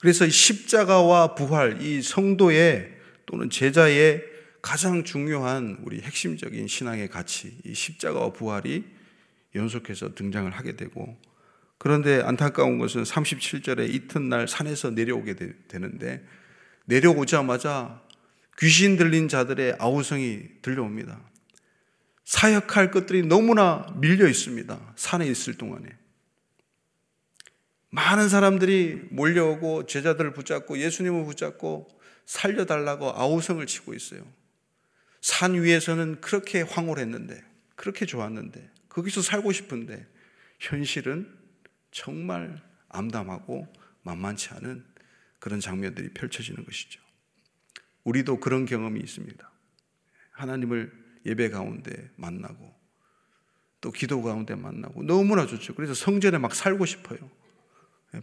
그래서 0.00 0.26
이 0.26 0.30
십자가와 0.30 1.34
부활, 1.34 1.82
이 1.82 2.02
성도의 2.02 2.97
또는 3.28 3.50
제자의 3.50 4.24
가장 4.62 5.04
중요한 5.04 5.78
우리 5.84 6.00
핵심적인 6.00 6.66
신앙의 6.66 7.08
가치, 7.08 7.58
이 7.64 7.74
십자가와 7.74 8.32
부활이 8.32 8.84
연속해서 9.54 10.14
등장을 10.14 10.50
하게 10.50 10.76
되고 10.76 11.16
그런데 11.76 12.22
안타까운 12.22 12.78
것은 12.78 13.02
37절에 13.04 13.92
이튿날 13.94 14.48
산에서 14.48 14.90
내려오게 14.90 15.36
되는데 15.68 16.24
내려오자마자 16.86 18.02
귀신 18.58 18.96
들린 18.96 19.28
자들의 19.28 19.76
아우성이 19.78 20.40
들려옵니다. 20.62 21.20
사역할 22.24 22.90
것들이 22.90 23.22
너무나 23.22 23.86
밀려 24.00 24.26
있습니다. 24.26 24.94
산에 24.96 25.26
있을 25.26 25.54
동안에. 25.54 25.86
많은 27.90 28.28
사람들이 28.28 29.08
몰려오고 29.10 29.86
제자들을 29.86 30.32
붙잡고 30.32 30.78
예수님을 30.78 31.24
붙잡고 31.26 31.97
살려달라고 32.28 33.10
아우성을 33.16 33.64
치고 33.66 33.94
있어요. 33.94 34.20
산 35.22 35.54
위에서는 35.54 36.20
그렇게 36.20 36.60
황홀했는데, 36.60 37.42
그렇게 37.74 38.04
좋았는데, 38.04 38.70
거기서 38.90 39.22
살고 39.22 39.50
싶은데, 39.52 40.06
현실은 40.60 41.34
정말 41.90 42.62
암담하고 42.90 43.66
만만치 44.02 44.50
않은 44.50 44.84
그런 45.38 45.58
장면들이 45.58 46.10
펼쳐지는 46.12 46.66
것이죠. 46.66 47.00
우리도 48.04 48.40
그런 48.40 48.66
경험이 48.66 49.00
있습니다. 49.00 49.50
하나님을 50.32 50.92
예배 51.24 51.48
가운데 51.48 52.10
만나고, 52.16 52.74
또 53.80 53.90
기도 53.90 54.22
가운데 54.22 54.54
만나고, 54.54 55.02
너무나 55.02 55.46
좋죠. 55.46 55.74
그래서 55.74 55.94
성전에 55.94 56.36
막 56.36 56.54
살고 56.54 56.84
싶어요. 56.84 57.18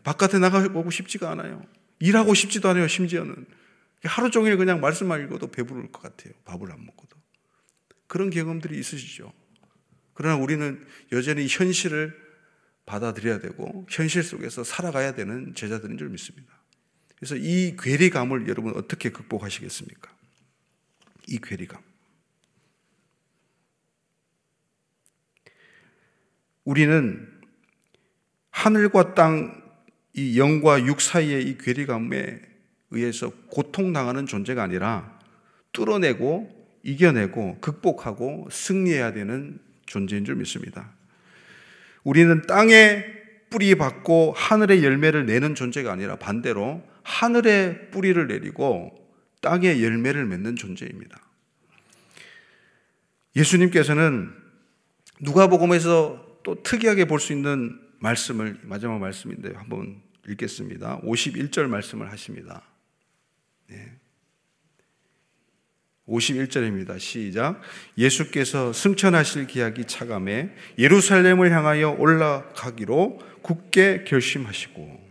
바깥에 0.03 0.37
나가보고 0.37 0.91
싶지가 0.91 1.31
않아요. 1.31 1.65
일하고 1.97 2.35
싶지도 2.35 2.69
않아요, 2.69 2.87
심지어는. 2.87 3.64
하루 4.07 4.29
종일 4.31 4.57
그냥 4.57 4.81
말씀만 4.81 5.21
읽어도 5.23 5.51
배부를 5.51 5.91
것 5.91 6.01
같아요. 6.01 6.33
밥을 6.45 6.71
안 6.71 6.85
먹고도. 6.85 7.17
그런 8.07 8.29
경험들이 8.29 8.79
있으시죠. 8.79 9.33
그러나 10.13 10.35
우리는 10.37 10.85
여전히 11.11 11.47
현실을 11.47 12.15
받아들여야 12.85 13.39
되고, 13.39 13.85
현실 13.89 14.23
속에서 14.23 14.63
살아가야 14.63 15.13
되는 15.15 15.53
제자들인 15.55 15.97
줄 15.97 16.09
믿습니다. 16.09 16.53
그래서 17.15 17.35
이 17.35 17.75
괴리감을 17.79 18.47
여러분 18.47 18.75
어떻게 18.75 19.09
극복하시겠습니까? 19.09 20.15
이 21.27 21.39
괴리감. 21.39 21.81
우리는 26.63 27.41
하늘과 28.51 29.15
땅 29.15 29.65
이 30.17 30.39
영과 30.39 30.81
육 30.85 31.01
사이의 31.01 31.43
이 31.43 31.57
괴리감에 31.57 32.41
의해서 32.95 33.29
고통당하는 33.49 34.25
존재가 34.25 34.63
아니라 34.63 35.19
뚫어내고 35.73 36.53
이겨내고 36.84 37.60
극복하고 37.60 38.47
승리해야 38.51 39.13
되는 39.13 39.60
존재인 39.86 40.25
줄 40.25 40.36
믿습니다. 40.36 40.91
우리는 42.03 42.41
땅에 42.43 43.03
뿌리 43.49 43.75
받고 43.75 44.34
하늘의 44.36 44.84
열매를 44.84 45.25
내는 45.25 45.55
존재가 45.55 45.91
아니라 45.91 46.15
반대로 46.15 46.84
하늘의 47.03 47.91
뿌리를 47.91 48.27
내리고 48.27 48.95
땅에 49.41 49.81
열매를 49.81 50.25
맺는 50.25 50.55
존재입니다. 50.55 51.19
예수님께서는 53.36 54.31
누가복음에서 55.21 56.39
또 56.43 56.63
특이하게 56.63 57.05
볼 57.05 57.19
수 57.19 57.34
있는 57.34 57.79
말씀을 57.99 58.60
마지막 58.63 58.99
말씀인데 58.99 59.53
한번 59.55 60.01
읽겠습니다. 60.27 61.01
51절 61.01 61.67
말씀을 61.67 62.12
하십니다. 62.12 62.62
네. 63.67 63.91
51절입니다. 66.08 66.99
시작. 66.99 67.62
예수께서 67.97 68.73
승천하실 68.73 69.47
기약이 69.47 69.86
차감해 69.86 70.49
예루살렘을 70.78 71.51
향하여 71.51 71.91
올라가기로 71.91 73.19
굳게 73.41 74.04
결심하시고 74.06 75.06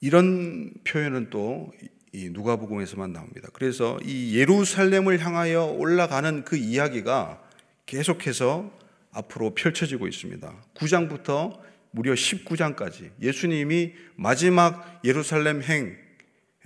이런 0.00 0.72
표현은 0.84 1.30
또 1.30 1.72
누가복음에서만 2.14 3.12
나옵니다. 3.12 3.48
그래서 3.52 3.98
이 4.04 4.36
예루살렘을 4.38 5.18
향하여 5.24 5.64
올라가는 5.64 6.44
그 6.44 6.56
이야기가 6.56 7.42
계속해서 7.86 8.70
앞으로 9.12 9.54
펼쳐지고 9.54 10.08
있습니다. 10.08 10.64
9장부터 10.74 11.58
무려 11.90 12.14
19장까지 12.14 13.10
예수님이 13.20 13.92
마지막 14.16 15.00
예루살렘 15.04 15.62
행, 15.62 15.96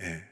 예, 0.03 0.23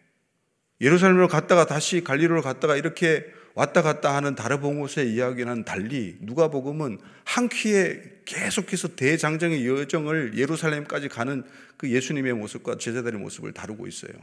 예루살렘으로 0.82 1.28
갔다가 1.28 1.66
다시 1.66 2.04
갈리로로 2.04 2.42
갔다가 2.42 2.76
이렇게 2.76 3.26
왔다 3.54 3.82
갔다 3.82 4.16
하는 4.16 4.36
다르봉옷의 4.36 5.14
이야기는 5.14 5.66
달리 5.66 6.18
누가복음은 6.22 7.00
한 7.26 7.50
퀴에 7.50 8.22
계속해서 8.26 8.96
대장정의 8.96 9.68
여정을 9.68 10.38
예루살렘까지 10.38 11.10
가는 11.10 11.44
그 11.78 11.90
예수님의 11.90 12.34
모습과 12.34 12.78
제자들의 12.78 13.20
모습을 13.20 13.52
다루고 13.52 13.88
있어요. 13.88 14.14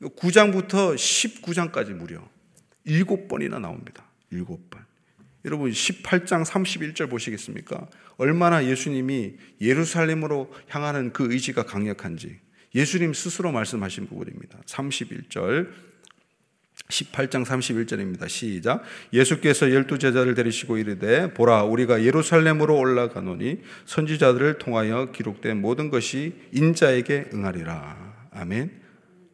9장부터 0.00 0.96
19장까지 0.96 1.92
무려 1.92 2.28
7번이나 2.86 3.60
나옵니다. 3.60 4.04
7번. 4.32 4.84
여러분 5.44 5.70
18장 5.70 6.44
31절 6.44 7.10
보시겠습니까? 7.10 7.88
얼마나 8.16 8.64
예수님이 8.64 9.36
예루살렘으로 9.60 10.52
향하는 10.68 11.12
그 11.12 11.32
의지가 11.32 11.64
강력한지 11.64 12.38
예수님 12.74 13.12
스스로 13.12 13.52
말씀하신 13.52 14.06
부분입니다. 14.06 14.58
31절 14.66 15.68
18장 16.88 17.44
31절입니다. 17.44 18.28
시작. 18.28 18.82
예수께서 19.12 19.70
열두 19.70 19.98
제자를 19.98 20.34
데리시고 20.34 20.78
이르되 20.78 21.32
보라 21.32 21.64
우리가 21.64 22.02
예루살렘으로 22.02 22.76
올라가노니 22.76 23.60
선지자들을 23.86 24.58
통하여 24.58 25.10
기록된 25.12 25.60
모든 25.60 25.90
것이 25.90 26.34
인자에게 26.52 27.30
응하리라. 27.34 28.28
아멘. 28.32 28.82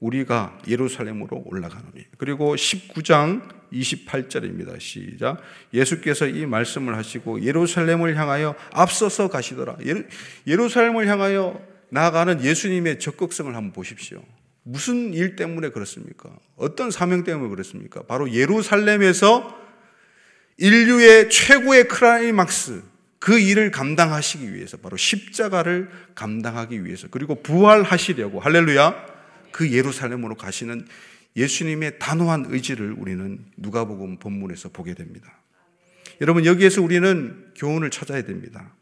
우리가 0.00 0.58
예루살렘으로 0.68 1.42
올라가노니. 1.46 2.04
그리고 2.18 2.54
19장 2.54 3.42
28절입니다. 3.72 4.80
시작. 4.80 5.40
예수께서 5.74 6.26
이 6.26 6.46
말씀을 6.46 6.96
하시고 6.96 7.42
예루살렘을 7.42 8.16
향하여 8.16 8.54
앞서서 8.72 9.28
가시더라. 9.28 9.78
예루살렘을 10.46 11.06
향하여 11.08 11.60
나아가는 11.90 12.44
예수님의 12.44 12.98
적극성을 12.98 13.54
한번 13.54 13.72
보십시오. 13.72 14.22
무슨 14.62 15.14
일 15.14 15.36
때문에 15.36 15.70
그렇습니까? 15.70 16.30
어떤 16.56 16.90
사명 16.90 17.24
때문에 17.24 17.48
그렇습니까? 17.48 18.02
바로 18.02 18.32
예루살렘에서 18.32 19.58
인류의 20.58 21.30
최고의 21.30 21.88
크라이막스 21.88 22.82
그 23.18 23.38
일을 23.38 23.70
감당하시기 23.70 24.54
위해서 24.54 24.76
바로 24.76 24.96
십자가를 24.96 25.88
감당하기 26.14 26.84
위해서 26.84 27.08
그리고 27.10 27.42
부활하시려고 27.42 28.40
할렐루야 28.40 29.06
그 29.50 29.72
예루살렘으로 29.72 30.34
가시는 30.34 30.86
예수님의 31.36 31.98
단호한 31.98 32.46
의지를 32.48 32.92
우리는 32.92 33.44
누가복음 33.56 34.18
본문에서 34.18 34.70
보게 34.70 34.94
됩니다. 34.94 35.40
여러분 36.20 36.44
여기에서 36.44 36.82
우리는 36.82 37.52
교훈을 37.56 37.90
찾아야 37.90 38.22
됩니다. 38.22 38.74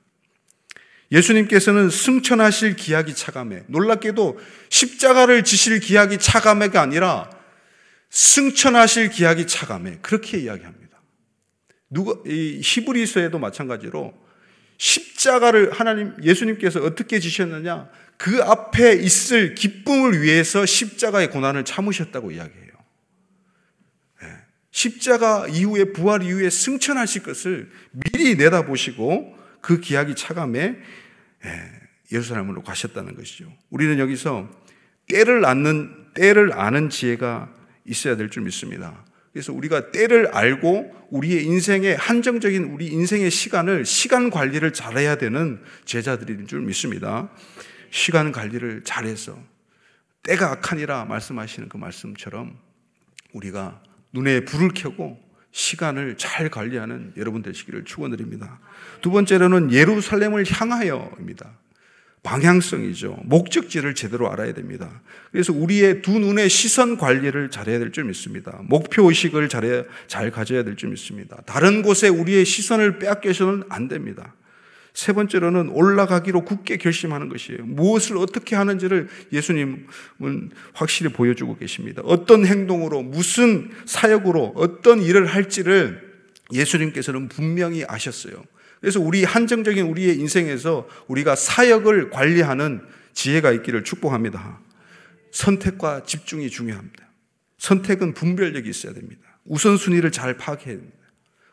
예수님께서는 1.12 1.90
승천하실 1.90 2.76
기약이 2.76 3.14
차감해 3.14 3.64
놀랍게도 3.68 4.38
십자가를 4.68 5.44
지실 5.44 5.78
기약이 5.80 6.18
차감해가 6.18 6.80
아니라 6.80 7.30
승천하실 8.10 9.10
기약이 9.10 9.46
차감해 9.46 9.98
그렇게 10.02 10.38
이야기합니다. 10.38 11.00
누가 11.90 12.14
이 12.26 12.60
히브리서에도 12.62 13.38
마찬가지로 13.38 14.14
십자가를 14.78 15.72
하나님 15.72 16.14
예수님께서 16.22 16.82
어떻게 16.82 17.20
지셨느냐 17.20 17.88
그 18.16 18.42
앞에 18.42 18.94
있을 18.94 19.54
기쁨을 19.54 20.22
위해서 20.22 20.66
십자가의 20.66 21.30
고난을 21.30 21.64
참으셨다고 21.64 22.32
이야기해요. 22.32 22.72
예. 24.22 24.26
십자가 24.70 25.46
이후에 25.48 25.92
부활 25.92 26.22
이후에 26.22 26.50
승천하실 26.50 27.22
것을 27.22 27.70
미리 27.92 28.36
내다보시고 28.36 29.36
그 29.66 29.81
기약이 29.81 30.14
차감해 30.14 30.76
예, 31.44 31.50
예루살렘으로 32.12 32.62
가셨다는 32.62 33.16
것이죠. 33.16 33.52
우리는 33.68 33.98
여기서 33.98 34.48
때를 35.09 35.44
아는 35.44 36.07
때를 36.14 36.52
아는 36.52 36.88
지혜가 36.88 37.52
있어야 37.85 38.14
될 38.14 38.31
줄 38.31 38.44
믿습니다. 38.44 39.05
그래서 39.33 39.52
우리가 39.52 39.90
때를 39.90 40.29
알고 40.29 41.09
우리의 41.11 41.44
인생의 41.44 41.96
한정적인 41.96 42.62
우리 42.66 42.87
인생의 42.87 43.29
시간을 43.29 43.85
시간 43.85 44.31
관리를 44.31 44.72
잘해야 44.72 45.16
되는 45.16 45.61
제자들인 45.85 46.46
줄 46.46 46.61
믿습니다. 46.61 47.29
시간 47.90 48.31
관리를 48.31 48.85
잘해서 48.85 49.37
때가 50.22 50.52
악하니라 50.52 51.07
말씀하시는 51.07 51.68
그 51.68 51.76
말씀처럼 51.76 52.57
우리가 53.33 53.83
눈에 54.12 54.44
불을 54.44 54.70
켜고 54.74 55.20
시간을 55.56 56.16
잘 56.18 56.50
관리하는 56.50 57.14
여러분 57.16 57.40
되시기를 57.42 57.84
축원드립니다. 57.86 58.60
두 59.00 59.10
번째로는 59.10 59.72
예루살렘을 59.72 60.44
향하여입니다. 60.46 61.50
방향성이죠. 62.22 63.20
목적지를 63.24 63.94
제대로 63.94 64.30
알아야 64.30 64.52
됩니다. 64.52 65.00
그래서 65.32 65.54
우리의 65.54 66.02
두 66.02 66.18
눈의 66.18 66.50
시선 66.50 66.98
관리를 66.98 67.50
잘해야 67.50 67.78
될 67.78 67.90
줄 67.90 68.04
믿습니다. 68.04 68.58
목표 68.64 69.08
의식을 69.08 69.48
잘해 69.48 69.84
잘 70.08 70.30
가져야 70.30 70.62
될 70.62 70.76
줄 70.76 70.90
믿습니다. 70.90 71.38
다른 71.46 71.80
곳에 71.82 72.08
우리의 72.08 72.44
시선을 72.44 72.98
빼앗겨서는 72.98 73.62
안 73.70 73.88
됩니다. 73.88 74.34
세 74.96 75.12
번째로는 75.12 75.68
올라가기로 75.68 76.46
굳게 76.46 76.78
결심하는 76.78 77.28
것이에요. 77.28 77.66
무엇을 77.66 78.16
어떻게 78.16 78.56
하는지를 78.56 79.09
예수님은 79.30 79.87
확실히 80.72 81.12
보여주고 81.12 81.59
계십니다. 81.59 82.00
어떤 82.02 82.46
행동으로, 82.46 83.02
무슨 83.02 83.70
사역으로, 83.85 84.54
어떤 84.56 85.02
일을 85.02 85.26
할지를 85.26 86.00
예수님께서는 86.50 87.28
분명히 87.28 87.85
아셨어요. 87.87 88.42
그래서 88.80 88.98
우리 88.98 89.22
한정적인 89.22 89.85
우리의 89.85 90.16
인생에서 90.16 90.88
우리가 91.09 91.37
사역을 91.37 92.09
관리하는 92.09 92.80
지혜가 93.12 93.52
있기를 93.52 93.85
축복합니다. 93.85 94.61
선택과 95.30 96.04
집중이 96.04 96.48
중요합니다. 96.48 97.06
선택은 97.59 98.14
분별력이 98.14 98.70
있어야 98.70 98.94
됩니다. 98.94 99.20
우선순위를 99.44 100.11
잘 100.11 100.38
파악해야 100.38 100.76
됩니다. 100.76 100.95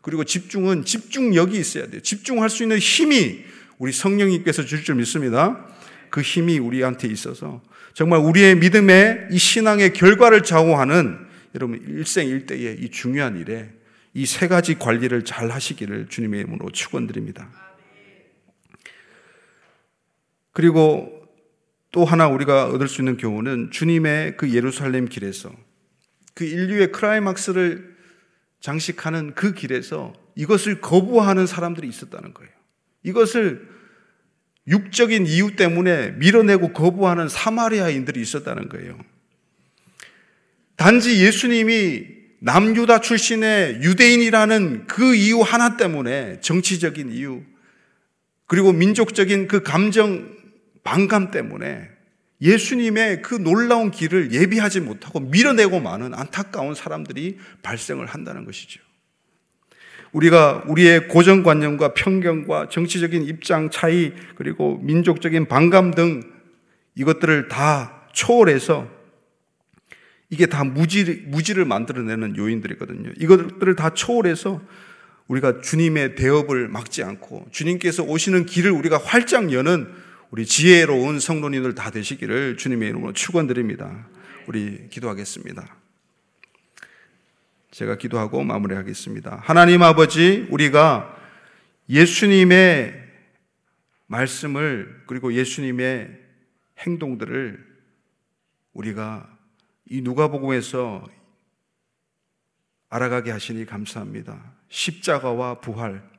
그리고 0.03 0.23
집중은 0.23 0.85
집중력이 0.85 1.57
있어야 1.57 1.87
돼요. 1.87 2.01
집중할 2.01 2.51
수 2.51 2.61
있는 2.61 2.77
힘이 2.77 3.43
우리 3.79 3.91
성령님께서 3.91 4.63
줄줄 4.65 4.95
믿습니다. 4.95 5.65
그 6.11 6.21
힘이 6.21 6.59
우리한테 6.59 7.07
있어서 7.07 7.63
정말 7.95 8.19
우리의 8.19 8.55
믿음의 8.57 9.29
이 9.31 9.37
신앙의 9.39 9.93
결과를 9.93 10.43
좌우하는 10.43 11.17
여러분 11.55 11.81
일생일대의 11.87 12.77
이 12.81 12.89
중요한 12.89 13.39
일에 13.39 13.71
이 14.13 14.25
세 14.25 14.47
가지 14.47 14.77
관리를 14.77 15.25
잘 15.25 15.49
하시기를 15.49 16.07
주님의 16.09 16.41
이름으로 16.41 16.69
축원드립니다. 16.71 17.49
그리고 20.51 21.27
또 21.91 22.05
하나 22.05 22.27
우리가 22.27 22.67
얻을 22.67 22.87
수 22.87 23.01
있는 23.01 23.17
교훈은 23.17 23.71
주님의 23.71 24.37
그 24.37 24.53
예루살렘 24.53 25.07
길에서 25.07 25.51
그 26.35 26.43
인류의 26.43 26.91
크라이막스를 26.91 27.92
장식하는 28.63 29.36
그 29.36 29.54
길에서 29.54 30.13
이것을 30.36 30.80
거부하는 30.80 31.45
사람들이 31.45 31.86
있었다는 31.86 32.34
거예요. 32.34 32.49
이것을 33.04 33.67
육적인 34.69 35.28
이유 35.28 35.58
때문에 35.58 36.12
밀어내고 36.12 36.71
거부하는 36.71 37.28
사마리아인들이 37.28 38.21
있었다는 38.21 38.69
거예요. 38.69 38.97
단지 40.78 41.21
예수님이 41.21 42.08
남유다 42.39 43.02
출신의 43.02 43.82
유대인이라는 43.82 44.88
그 44.88 45.13
이유 45.13 45.41
하나 45.41 45.76
때문에 45.76 46.39
정치적인 46.39 47.12
이유, 47.12 47.43
그리고 48.47 48.71
민족적인 48.71 49.49
그 49.49 49.62
감정 49.62 50.32
반감 50.86 51.32
때문에 51.32 51.89
예수님의 52.43 53.21
그 53.21 53.36
놀라운 53.36 53.89
길을 53.89 54.34
예비하지 54.34 54.82
못하고 54.82 55.21
밀어내고 55.21 55.79
마는 55.79 56.13
안타까운 56.13 56.75
사람들이 56.75 57.39
발생을 57.63 58.06
한다는 58.06 58.43
것이죠. 58.45 58.82
우리가 60.12 60.65
우리의 60.67 61.08
고정관념과 61.08 61.93
편견과 61.95 62.69
정치적인 62.69 63.23
입장 63.23 63.71
차이 63.71 64.13
그리고 64.36 64.77
민족적인 64.84 65.47
반감 65.47 65.91
등 65.91 66.21
이것들을 66.95 67.47
다 67.47 68.03
초월해서 68.13 68.88
이게 70.29 70.45
다 70.45 70.63
무지, 70.63 71.23
무지를 71.27 71.65
만들어내는 71.65 72.38
요인들이거든요. 72.38 73.12
이것들을 73.17 73.75
다 73.75 73.91
초월해서 73.91 74.62
우리가 75.27 75.62
주님의 75.62 76.15
대업을 76.15 76.67
막지 76.67 77.03
않고 77.03 77.47
주님께서 77.51 78.03
오시는 78.03 78.45
길을 78.45 78.71
우리가 78.71 78.97
활짝 78.97 79.51
여는 79.51 79.88
우리 80.34 80.48
지혜로운 80.48 81.19
성도님들 81.19 81.76
다 81.76 81.91
되시기를 81.91 82.58
주님의 82.58 82.89
이름으로 82.89 83.13
축원드립니다. 83.13 84.08
우리 84.48 84.89
기도하겠습니다. 84.89 85.78
제가 87.69 88.00
기도하고 88.00 88.43
마무리하겠습니다. 88.43 89.41
하나님 89.43 89.84
아버지, 89.84 90.48
우리가 90.50 91.15
예수님의 91.88 93.00
말씀을 94.08 95.04
그리고 95.06 95.32
예수님의 95.34 96.10
행동들을 96.80 97.63
우리가 98.74 99.38
이 99.86 100.02
누가복음에서 100.02 101.06
알아가게 102.89 103.30
하시니 103.30 103.67
감사합니다. 103.67 104.56
십자가와 104.69 105.60
부활 105.60 106.10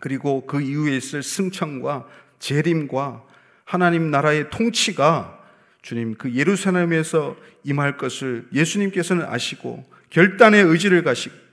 그리고 0.00 0.48
그 0.48 0.60
이후에 0.60 0.96
있을 0.96 1.22
승천과 1.22 2.08
재림과 2.40 3.35
하나님 3.66 4.10
나라의 4.10 4.48
통치가 4.50 5.38
주님 5.82 6.14
그 6.14 6.32
예루살렘에서 6.32 7.36
임할 7.64 7.98
것을 7.98 8.46
예수님께서는 8.52 9.26
아시고 9.26 9.84
결단의 10.10 10.62
의지를 10.62 11.04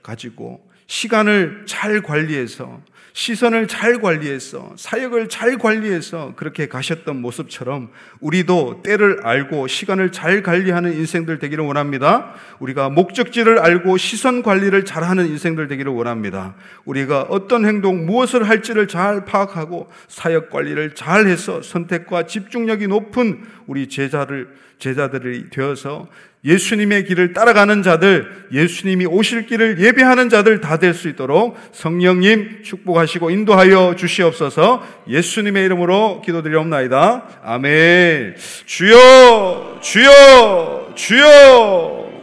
가지고 0.02 0.66
시간을 0.86 1.64
잘 1.66 2.02
관리해서 2.02 2.80
시선을 3.16 3.68
잘 3.68 4.00
관리해서 4.00 4.72
사역을 4.76 5.28
잘 5.28 5.56
관리해서 5.56 6.32
그렇게 6.34 6.66
가셨던 6.66 7.22
모습처럼 7.22 7.90
우리도 8.18 8.82
때를 8.82 9.24
알고 9.24 9.68
시간을 9.68 10.10
잘 10.10 10.42
관리하는 10.42 10.92
인생들 10.94 11.38
되기를 11.38 11.64
원합니다. 11.64 12.34
우리가 12.58 12.88
목적지를 12.88 13.60
알고 13.60 13.98
시선 13.98 14.42
관리를 14.42 14.84
잘하는 14.84 15.26
인생들 15.26 15.68
되기를 15.68 15.92
원합니다. 15.92 16.56
우리가 16.86 17.22
어떤 17.30 17.64
행동 17.64 18.04
무엇을 18.04 18.48
할지를 18.48 18.88
잘 18.88 19.24
파악하고 19.24 19.88
사역 20.08 20.50
관리를 20.50 20.96
잘 20.96 21.28
해서 21.28 21.62
선택과 21.62 22.24
집중력이 22.26 22.88
높은 22.88 23.44
우리 23.68 23.88
제자를 23.88 24.48
제자들이 24.80 25.50
되어서 25.50 26.08
예수님의 26.44 27.04
길을 27.06 27.32
따라가는 27.32 27.82
자들, 27.82 28.44
예수님이 28.52 29.06
오실 29.06 29.46
길을 29.46 29.80
예배하는 29.80 30.28
자들 30.28 30.60
다 30.60 30.76
될 30.76 30.92
수 30.94 31.08
있도록 31.08 31.56
성령님 31.72 32.62
축복하시고 32.62 33.30
인도하여 33.30 33.96
주시옵소서 33.96 34.82
예수님의 35.08 35.64
이름으로 35.64 36.22
기도드리옵나이다. 36.24 37.40
아멘. 37.42 38.36
주여, 38.66 39.80
주여, 39.82 40.92
주여. 40.94 42.13